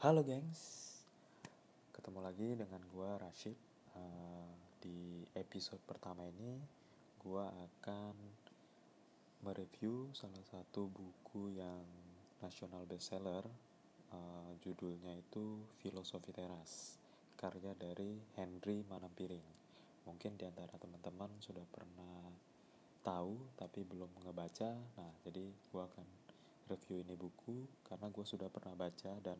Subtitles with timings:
[0.00, 0.96] Halo gengs,
[1.92, 3.52] ketemu lagi dengan gue Rashid.
[3.92, 4.48] Uh,
[4.80, 6.56] di episode pertama ini,
[7.20, 8.16] gue akan
[9.44, 11.84] mereview salah satu buku yang
[12.40, 13.44] nasional bestseller.
[14.08, 16.96] Uh, judulnya itu Filosofi Teras,
[17.36, 19.44] karya dari Henry Manampiring.
[20.08, 22.32] Mungkin di antara teman-teman sudah pernah
[23.04, 24.80] tahu tapi belum ngebaca.
[24.96, 26.06] Nah, jadi gue akan
[26.72, 29.36] review ini buku karena gue sudah pernah baca dan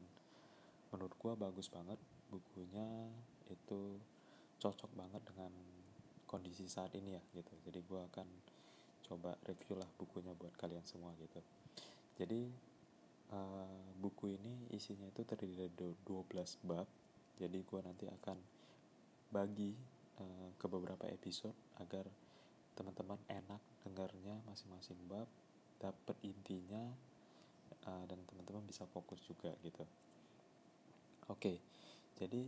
[0.90, 1.98] menurut gue bagus banget
[2.30, 2.86] bukunya
[3.50, 3.98] itu
[4.62, 5.50] cocok banget dengan
[6.26, 7.50] kondisi saat ini ya gitu.
[7.66, 8.26] Jadi gue akan
[9.10, 11.42] coba review lah bukunya buat kalian semua gitu.
[12.14, 12.46] Jadi
[13.34, 16.86] uh, buku ini isinya itu terdiri dari 12 bab.
[17.40, 18.38] Jadi gue nanti akan
[19.30, 19.74] bagi
[20.22, 22.06] uh, ke beberapa episode agar
[22.78, 25.26] teman-teman enak dengarnya masing-masing bab
[25.80, 26.92] dapat intinya
[27.88, 29.82] uh, dan teman-teman bisa fokus juga gitu
[31.30, 31.62] Oke,
[32.18, 32.42] jadi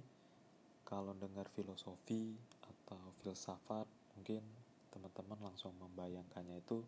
[0.82, 2.34] kalau dengar filosofi
[2.66, 3.86] atau filsafat,
[4.18, 4.42] mungkin
[4.90, 6.82] teman-teman langsung membayangkannya itu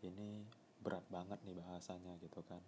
[0.00, 0.40] ini
[0.80, 2.64] berat banget nih bahasanya gitu kan.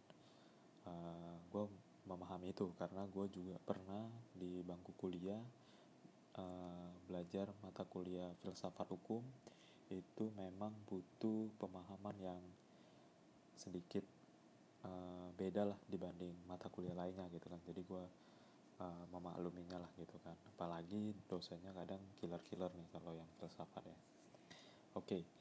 [0.85, 1.65] Uh, eh, gue
[2.05, 5.41] memahami itu karena gue juga pernah di bangku kuliah
[6.37, 9.25] uh, belajar mata kuliah filsafat hukum
[9.89, 12.41] itu memang butuh pemahaman yang
[13.57, 14.05] sedikit
[14.85, 17.59] uh, beda lah dibanding mata kuliah lainnya gitu kan.
[17.65, 18.05] Jadi gue
[18.81, 20.37] uh, memakluminya lah gitu kan.
[20.55, 23.99] Apalagi dosennya kadang killer-killer nih kalau yang filsafat ya.
[24.97, 25.37] Oke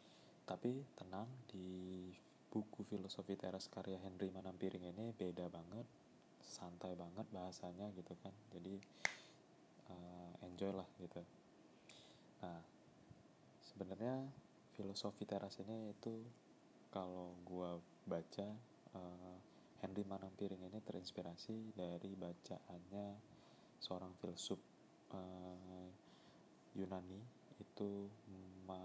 [0.46, 2.06] tapi tenang di
[2.54, 5.84] buku filosofi teras karya Henry Manampiring ini beda banget
[6.46, 8.32] santai banget bahasanya gitu kan.
[8.54, 8.78] Jadi
[9.90, 11.20] uh, enjoy lah gitu.
[12.46, 12.62] Nah
[13.66, 14.22] sebenarnya
[14.78, 16.14] filosofi teras ini itu
[16.94, 18.48] kalau gua baca
[18.94, 19.38] uh,
[19.86, 23.22] Henry Manampiring ini terinspirasi dari bacaannya
[23.78, 24.58] seorang filsuf
[25.14, 25.86] uh,
[26.74, 27.22] Yunani
[27.62, 28.10] itu
[28.66, 28.82] Ma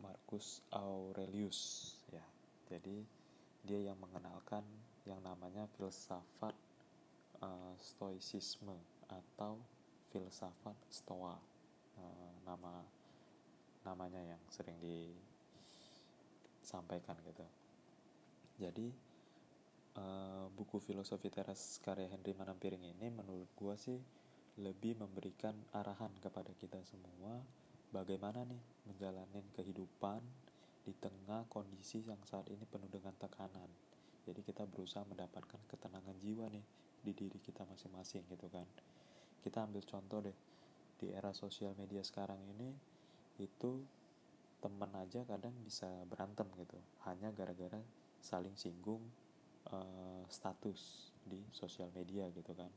[0.00, 2.24] Marcus Aurelius ya.
[2.64, 3.04] Jadi
[3.60, 4.64] dia yang mengenalkan
[5.04, 6.56] yang namanya filsafat
[7.44, 8.80] uh, stoicisme
[9.12, 9.60] atau
[10.16, 11.36] filsafat stoa
[12.00, 12.88] uh, nama
[13.84, 17.59] namanya yang sering disampaikan gitu
[18.60, 18.92] jadi
[19.96, 23.96] uh, buku filosofi teras karya Henry Manampiring ini menurut gue sih
[24.60, 27.40] lebih memberikan arahan kepada kita semua
[27.88, 30.20] bagaimana nih menjalani kehidupan
[30.84, 33.68] di tengah kondisi yang saat ini penuh dengan tekanan.
[34.28, 36.64] Jadi kita berusaha mendapatkan ketenangan jiwa nih
[37.00, 38.68] di diri kita masing-masing gitu kan.
[39.40, 40.36] Kita ambil contoh deh
[41.00, 42.68] di era sosial media sekarang ini
[43.40, 43.80] itu
[44.60, 46.76] temen aja kadang bisa berantem gitu
[47.08, 47.80] hanya gara-gara
[48.20, 49.00] saling singgung
[49.72, 52.70] uh, status di sosial media gitu kan.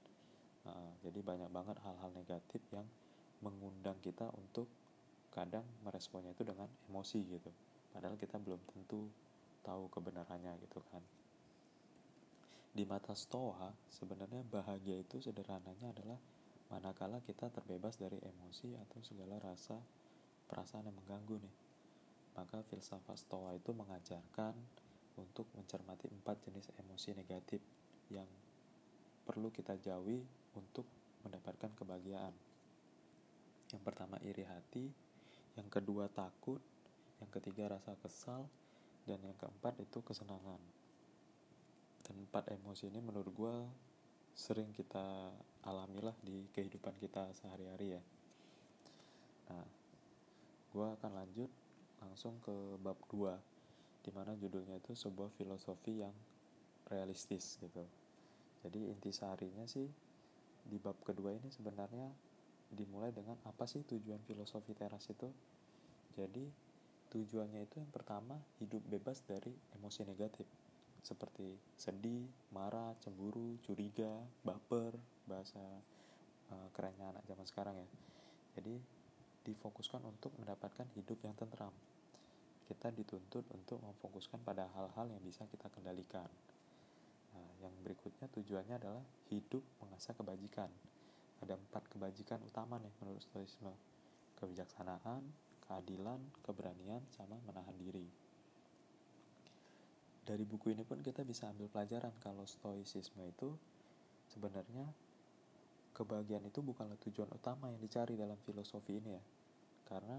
[0.63, 2.87] Uh, jadi banyak banget hal-hal negatif yang
[3.43, 4.71] mengundang kita untuk
[5.33, 7.51] kadang meresponnya itu dengan emosi gitu.
[7.91, 9.11] Padahal kita belum tentu
[9.65, 11.03] tahu kebenarannya gitu kan.
[12.73, 16.17] Di mata stoa sebenarnya bahagia itu sederhananya adalah
[16.73, 19.77] manakala kita terbebas dari emosi atau segala rasa
[20.49, 21.55] perasaan yang mengganggu nih.
[22.33, 24.57] Maka filsafat stoa itu mengajarkan
[25.17, 27.61] untuk mencermati empat jenis emosi negatif
[28.09, 28.25] yang
[29.23, 30.19] perlu kita jauhi
[30.57, 30.85] untuk
[31.23, 32.35] mendapatkan kebahagiaan.
[33.71, 34.85] Yang pertama iri hati,
[35.57, 36.59] yang kedua takut,
[37.21, 38.45] yang ketiga rasa kesal,
[39.07, 40.59] dan yang keempat itu kesenangan.
[42.03, 43.55] Dan empat emosi ini menurut gue
[44.33, 45.31] sering kita
[45.63, 48.01] alamilah di kehidupan kita sehari-hari ya.
[49.53, 49.65] Nah,
[50.73, 51.49] gue akan lanjut
[52.01, 52.51] langsung ke
[52.81, 53.52] bab 2
[54.03, 56.11] di mana judulnya itu sebuah filosofi yang
[56.91, 57.87] realistis gitu.
[58.63, 59.87] Jadi intisarinya sih
[60.63, 62.11] di bab kedua ini sebenarnya
[62.67, 65.31] dimulai dengan apa sih tujuan filosofi teras itu?
[66.19, 66.43] Jadi
[67.15, 70.47] tujuannya itu yang pertama hidup bebas dari emosi negatif.
[71.03, 74.95] Seperti sedih, marah, cemburu, curiga, baper,
[75.27, 75.63] bahasa
[76.51, 77.87] uh, kerennya anak zaman sekarang ya.
[78.59, 78.75] Jadi
[79.43, 81.71] difokuskan untuk mendapatkan hidup yang tentram
[82.67, 86.27] kita dituntut untuk memfokuskan pada hal-hal yang bisa kita kendalikan.
[87.33, 90.69] Nah, yang berikutnya tujuannya adalah hidup mengasah kebajikan.
[91.43, 93.73] Ada empat kebajikan utama nih menurut Stoicisme.
[94.39, 95.23] Kebijaksanaan,
[95.67, 98.07] keadilan, keberanian, sama menahan diri.
[100.23, 103.51] Dari buku ini pun kita bisa ambil pelajaran kalau Stoicisme itu
[104.31, 104.87] sebenarnya
[105.93, 109.23] kebahagiaan itu bukanlah tujuan utama yang dicari dalam filosofi ini ya.
[109.83, 110.17] Karena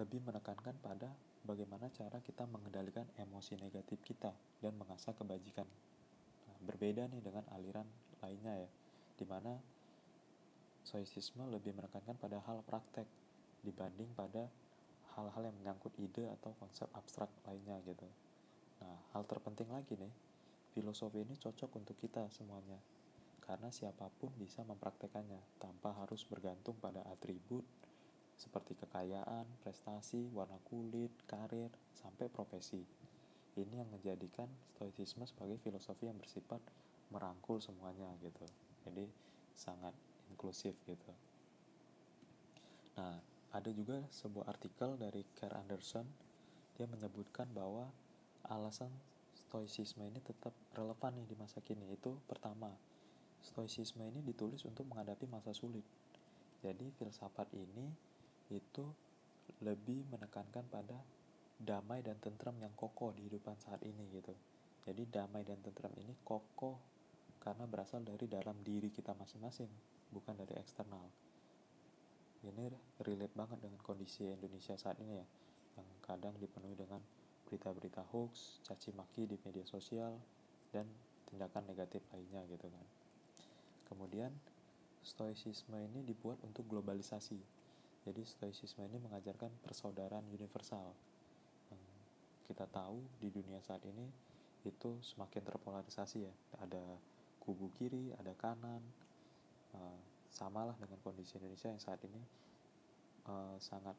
[0.00, 1.10] lebih menekankan pada
[1.44, 5.66] bagaimana cara kita mengendalikan emosi negatif kita dan mengasah kebajikan.
[6.48, 7.84] Nah, berbeda nih dengan aliran
[8.22, 8.70] lainnya ya
[9.18, 9.52] di mana
[10.82, 13.06] stoicisme lebih menekankan pada hal praktek
[13.62, 14.50] dibanding pada
[15.14, 18.08] hal-hal yang menyangkut ide atau konsep abstrak lainnya gitu
[18.82, 20.10] nah hal terpenting lagi nih
[20.74, 22.80] filosofi ini cocok untuk kita semuanya
[23.46, 27.62] karena siapa pun bisa mempraktekannya tanpa harus bergantung pada atribut
[28.42, 32.82] seperti kekayaan, prestasi, warna kulit, karir, sampai profesi.
[33.54, 36.58] Ini yang menjadikan stoicisme sebagai filosofi yang bersifat
[37.14, 38.42] merangkul semuanya gitu.
[38.82, 39.06] Jadi
[39.54, 39.94] sangat
[40.34, 41.12] inklusif gitu.
[42.98, 43.22] Nah,
[43.54, 46.08] ada juga sebuah artikel dari Kerr Anderson
[46.74, 47.92] dia menyebutkan bahwa
[48.48, 48.90] alasan
[49.36, 52.72] stoicisme ini tetap relevan nih di masa kini itu pertama
[53.44, 55.84] stoicisme ini ditulis untuk menghadapi masa sulit
[56.64, 57.92] jadi filsafat ini
[58.52, 58.84] itu
[59.64, 60.98] lebih menekankan pada
[61.56, 64.34] damai dan tentram yang kokoh di kehidupan saat ini gitu
[64.84, 66.76] jadi damai dan tentram ini kokoh
[67.40, 69.70] karena berasal dari dalam diri kita masing-masing
[70.10, 71.06] bukan dari eksternal
[72.42, 72.70] ini
[73.06, 75.26] relate banget dengan kondisi Indonesia saat ini ya
[75.78, 77.00] yang kadang dipenuhi dengan
[77.52, 80.16] berita-berita hoax, caci maki di media sosial,
[80.72, 80.88] dan
[81.28, 82.86] tindakan negatif lainnya gitu kan.
[83.92, 84.32] Kemudian
[85.04, 87.36] stoicisme ini dibuat untuk globalisasi.
[88.02, 90.90] Jadi stoicisme ini mengajarkan persaudaraan universal.
[92.42, 94.04] Kita tahu di dunia saat ini
[94.66, 96.34] itu semakin terpolarisasi ya.
[96.60, 96.82] Ada
[97.40, 98.82] kubu kiri, ada kanan.
[99.72, 99.96] Uh,
[100.28, 102.20] samalah dengan kondisi Indonesia yang saat ini
[103.28, 103.96] uh, sangat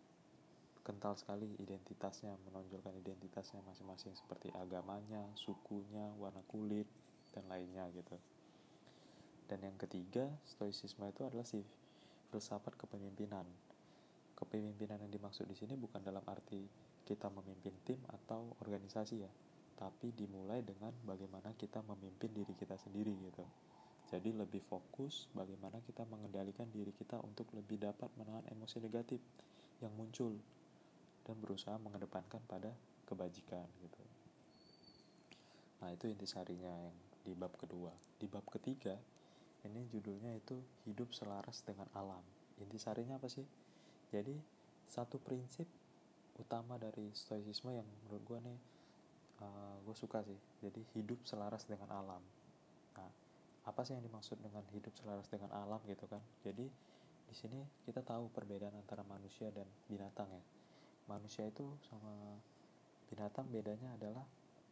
[0.83, 6.85] kental sekali identitasnya, menonjolkan identitasnya masing-masing seperti agamanya, sukunya, warna kulit,
[7.31, 8.19] dan lainnya gitu.
[9.47, 11.63] Dan yang ketiga, stoicisme itu adalah si
[12.29, 13.47] filsafat kepemimpinan.
[14.43, 16.67] Kepemimpinan yang dimaksud di sini bukan dalam arti
[17.07, 19.31] kita memimpin tim atau organisasi ya,
[19.79, 23.47] tapi dimulai dengan bagaimana kita memimpin diri kita sendiri gitu.
[24.11, 29.23] Jadi lebih fokus bagaimana kita mengendalikan diri kita untuk lebih dapat menahan emosi negatif
[29.79, 30.35] yang muncul
[31.23, 32.75] dan berusaha mengedepankan pada
[33.07, 34.03] kebajikan gitu.
[35.79, 37.95] Nah itu intisarinya yang di bab kedua.
[38.19, 38.99] Di bab ketiga
[39.63, 42.23] ini judulnya itu hidup selaras dengan alam.
[42.59, 43.47] Intisarinya apa sih?
[44.13, 44.37] Jadi
[44.85, 45.65] satu prinsip
[46.37, 48.59] utama dari stoicisme yang menurut gue nih
[49.41, 50.37] uh, eh, gue suka sih.
[50.61, 52.21] Jadi hidup selaras dengan alam.
[52.93, 53.09] Nah
[53.65, 56.21] apa sih yang dimaksud dengan hidup selaras dengan alam gitu kan?
[56.45, 56.69] Jadi
[57.33, 57.57] di sini
[57.89, 60.43] kita tahu perbedaan antara manusia dan binatang ya
[61.09, 62.37] manusia itu sama
[63.09, 64.21] binatang bedanya adalah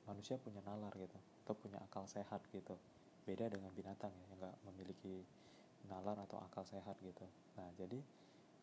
[0.07, 2.77] manusia punya nalar gitu atau punya akal sehat gitu
[3.25, 5.25] beda dengan binatang ya yang nggak memiliki
[5.89, 7.25] nalar atau akal sehat gitu
[7.57, 7.99] nah jadi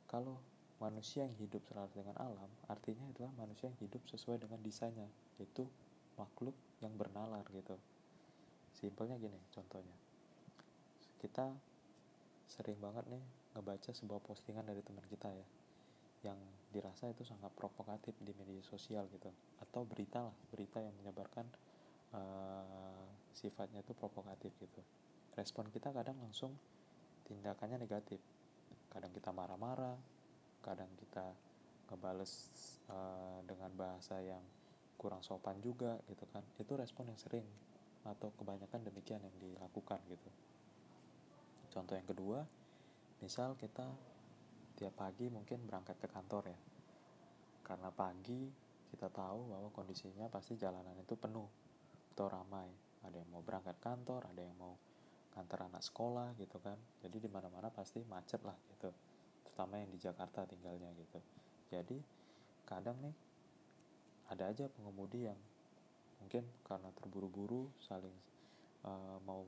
[0.09, 0.41] kalau
[0.79, 5.11] manusia yang hidup selaras dengan alam artinya adalah manusia yang hidup sesuai dengan desainnya
[5.43, 5.67] yaitu
[6.19, 7.75] makhluk yang bernalar gitu.
[8.75, 9.97] Simpelnya gini contohnya.
[11.19, 11.51] Kita
[12.47, 13.23] sering banget nih
[13.55, 15.47] ngebaca sebuah postingan dari teman kita ya
[16.27, 16.39] yang
[16.75, 19.31] dirasa itu sangat provokatif di media sosial gitu.
[19.63, 21.47] Atau berita lah berita yang menyebarkan
[22.15, 24.83] uh, sifatnya itu provokatif gitu.
[25.39, 26.55] Respon kita kadang langsung
[27.27, 28.19] tindakannya negatif.
[28.91, 30.18] Kadang kita marah-marah
[30.63, 31.25] kadang kita
[31.89, 32.53] ngebales
[32.93, 34.43] uh, dengan bahasa yang
[35.01, 36.45] kurang sopan juga gitu kan.
[36.61, 37.47] Itu respon yang sering
[38.05, 40.31] atau kebanyakan demikian yang dilakukan gitu.
[41.73, 42.45] Contoh yang kedua
[43.19, 43.85] misal kita
[44.79, 46.61] tiap pagi mungkin berangkat ke kantor ya.
[47.65, 48.49] Karena pagi
[48.89, 51.49] kita tahu bahwa kondisinya pasti jalanan itu penuh
[52.15, 52.69] atau ramai.
[53.05, 54.75] Ada yang mau berangkat kantor ada yang mau
[55.33, 56.77] kantor anak sekolah gitu kan.
[57.05, 59.08] Jadi di mana mana pasti macet lah gitu
[59.59, 61.19] terutama yang di Jakarta tinggalnya gitu.
[61.75, 61.99] Jadi
[62.63, 63.11] kadang nih
[64.31, 65.35] ada aja pengemudi yang
[66.23, 68.15] mungkin karena terburu-buru saling
[68.87, 69.43] uh, mau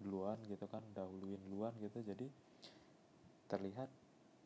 [0.00, 2.00] duluan gitu kan dahuluin duluan gitu.
[2.00, 2.32] Jadi
[3.52, 3.92] terlihat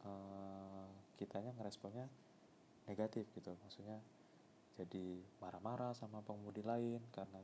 [0.02, 0.90] uh,
[1.22, 2.10] kitanya ngeresponnya
[2.90, 3.54] negatif gitu.
[3.62, 4.02] Maksudnya
[4.74, 7.38] jadi marah-marah sama pengemudi lain karena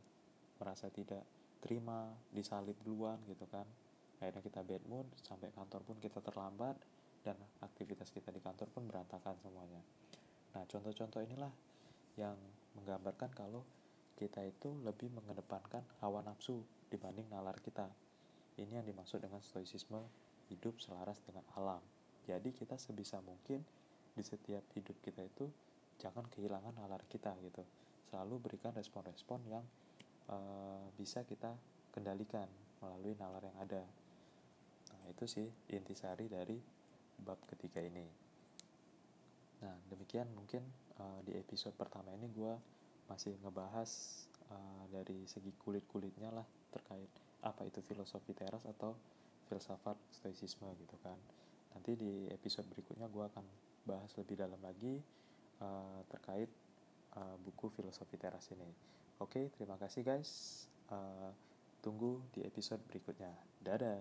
[0.59, 1.23] merasa tidak
[1.62, 3.71] terima disalib duluan gitu kan.
[4.18, 6.75] Akhirnya kita bad mood sampai kantor pun kita terlambat
[7.25, 9.81] dan aktivitas kita di kantor pun berantakan semuanya.
[10.54, 11.50] Nah contoh-contoh inilah
[12.21, 12.37] yang
[12.78, 13.64] menggambarkan kalau
[14.14, 16.62] kita itu lebih mengedepankan hawa nafsu
[16.93, 17.90] dibanding nalar kita.
[18.54, 19.99] Ini yang dimaksud dengan stoicisme
[20.52, 21.83] hidup selaras dengan alam.
[22.28, 23.64] Jadi kita sebisa mungkin
[24.14, 25.50] di setiap hidup kita itu
[25.99, 27.66] jangan kehilangan nalar kita gitu.
[28.12, 29.64] Selalu berikan respon-respon yang
[30.31, 31.50] uh, bisa kita
[31.90, 32.47] kendalikan
[32.78, 33.83] melalui nalar yang ada.
[34.95, 36.74] Nah itu sih intisari dari
[37.23, 38.06] bab ketiga ini.
[39.62, 40.64] Nah demikian mungkin
[40.99, 42.52] uh, di episode pertama ini gue
[43.09, 43.90] masih ngebahas
[44.50, 47.09] uh, dari segi kulit-kulitnya lah terkait
[47.44, 48.97] apa itu filosofi teras atau
[49.49, 51.16] filsafat stoicisme gitu kan.
[51.76, 53.44] Nanti di episode berikutnya gue akan
[53.85, 54.97] bahas lebih dalam lagi
[55.61, 56.49] uh, terkait
[57.16, 58.68] uh, buku filosofi teras ini.
[59.21, 60.64] Oke terima kasih guys.
[60.88, 61.33] Uh,
[61.85, 63.33] tunggu di episode berikutnya.
[63.61, 64.00] Dadah